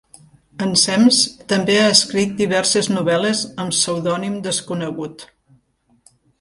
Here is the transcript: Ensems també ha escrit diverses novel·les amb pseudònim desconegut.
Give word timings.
Ensems 0.67 1.19
també 1.53 1.75
ha 1.81 1.91
escrit 1.97 2.33
diverses 2.41 2.91
novel·les 2.95 3.45
amb 3.65 3.77
pseudònim 3.79 4.43
desconegut. 4.51 5.31